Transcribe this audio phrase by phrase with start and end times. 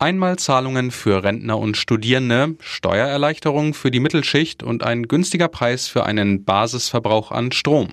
[0.00, 6.44] Einmalzahlungen für Rentner und Studierende, Steuererleichterung für die Mittelschicht und ein günstiger Preis für einen
[6.44, 7.88] Basisverbrauch an Strom.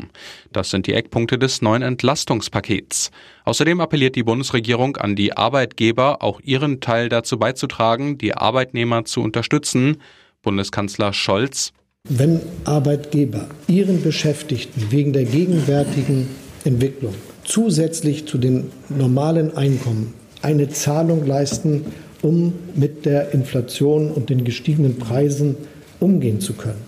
[0.54, 3.10] Das sind die Eckpunkte des neuen Entlastungspakets.
[3.43, 9.21] Außerdem appelliert die Bundesregierung an die Arbeitgeber, auch ihren Teil dazu beizutragen, die Arbeitnehmer zu
[9.21, 9.97] unterstützen.
[10.43, 11.74] Bundeskanzler Scholz.
[12.07, 16.28] Wenn Arbeitgeber ihren Beschäftigten wegen der gegenwärtigen
[16.65, 20.14] Entwicklung zusätzlich zu den normalen Einkommen
[20.45, 21.85] eine Zahlung leisten,
[22.21, 25.57] um mit der Inflation und den gestiegenen Preisen
[25.99, 26.81] umgehen zu können,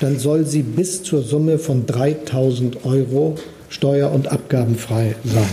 [0.00, 3.36] dann soll sie bis zur Summe von 3000 Euro
[3.68, 5.48] steuer- und abgabenfrei sein.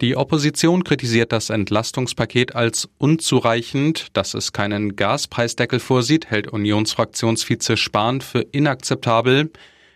[0.00, 4.06] Die Opposition kritisiert das Entlastungspaket als unzureichend.
[4.12, 9.50] Dass es keinen Gaspreisdeckel vorsieht, hält Unionsfraktionsvize Spahn für inakzeptabel.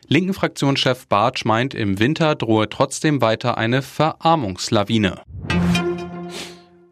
[0.08, 5.20] Linken Fraktionschef Bartsch meint, im Winter drohe trotzdem weiter eine Verarmungslawine.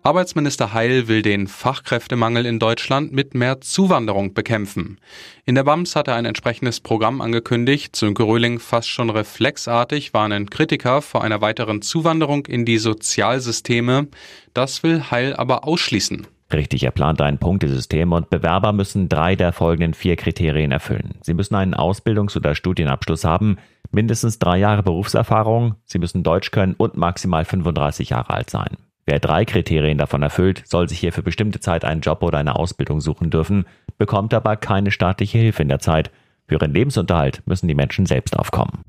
[0.02, 4.98] Arbeitsminister Heil will den Fachkräftemangel in Deutschland mit mehr Zuwanderung bekämpfen.
[5.44, 7.94] In der BAMS hat er ein entsprechendes Programm angekündigt.
[7.94, 14.08] Sönke Röhling fast schon reflexartig warnen Kritiker vor einer weiteren Zuwanderung in die Sozialsysteme.
[14.54, 16.26] Das will Heil aber ausschließen.
[16.50, 21.16] Richtig, er plant ein Punktesystem und Bewerber müssen drei der folgenden vier Kriterien erfüllen.
[21.20, 23.58] Sie müssen einen Ausbildungs- oder Studienabschluss haben,
[23.90, 28.78] mindestens drei Jahre Berufserfahrung, sie müssen Deutsch können und maximal 35 Jahre alt sein.
[29.10, 32.54] Wer drei Kriterien davon erfüllt, soll sich hier für bestimmte Zeit einen Job oder eine
[32.54, 33.64] Ausbildung suchen dürfen,
[33.98, 36.12] bekommt aber keine staatliche Hilfe in der Zeit.
[36.46, 38.84] Für ihren Lebensunterhalt müssen die Menschen selbst aufkommen.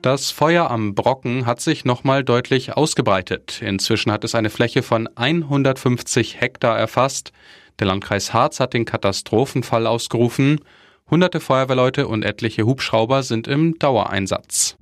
[0.00, 3.60] Das Feuer am Brocken hat sich nochmal deutlich ausgebreitet.
[3.60, 7.32] Inzwischen hat es eine Fläche von 150 Hektar erfasst.
[7.78, 10.60] Der Landkreis Harz hat den Katastrophenfall ausgerufen.
[11.10, 14.78] Hunderte Feuerwehrleute und etliche Hubschrauber sind im Dauereinsatz.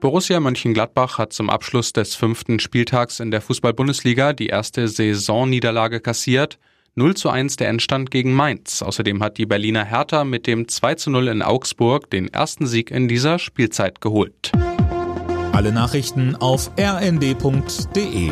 [0.00, 6.58] Borussia Mönchengladbach hat zum Abschluss des fünften Spieltags in der Fußball-Bundesliga die erste Saisonniederlage kassiert.
[6.96, 8.82] 0 zu 1 der Endstand gegen Mainz.
[8.82, 12.90] Außerdem hat die Berliner Hertha mit dem 2 zu 0 in Augsburg den ersten Sieg
[12.90, 14.52] in dieser Spielzeit geholt.
[15.52, 18.30] Alle Nachrichten auf rnd.de